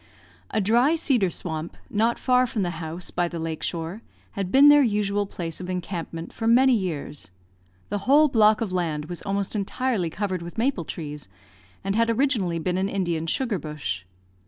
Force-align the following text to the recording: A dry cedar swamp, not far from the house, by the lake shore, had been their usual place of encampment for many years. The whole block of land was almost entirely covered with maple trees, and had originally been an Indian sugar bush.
A 0.49 0.59
dry 0.59 0.95
cedar 0.95 1.29
swamp, 1.29 1.77
not 1.87 2.17
far 2.17 2.47
from 2.47 2.63
the 2.63 2.71
house, 2.81 3.11
by 3.11 3.27
the 3.27 3.37
lake 3.37 3.61
shore, 3.61 4.01
had 4.31 4.51
been 4.51 4.67
their 4.67 4.81
usual 4.81 5.27
place 5.27 5.61
of 5.61 5.69
encampment 5.69 6.33
for 6.33 6.47
many 6.47 6.73
years. 6.73 7.29
The 7.89 7.99
whole 8.09 8.27
block 8.27 8.61
of 8.61 8.73
land 8.73 9.05
was 9.05 9.21
almost 9.21 9.55
entirely 9.55 10.09
covered 10.09 10.41
with 10.41 10.57
maple 10.57 10.85
trees, 10.85 11.29
and 11.83 11.95
had 11.95 12.09
originally 12.09 12.57
been 12.57 12.79
an 12.79 12.89
Indian 12.89 13.27
sugar 13.27 13.59
bush. 13.59 14.03